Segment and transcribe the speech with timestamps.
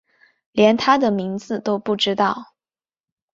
[0.51, 2.55] 连他的名字都不知道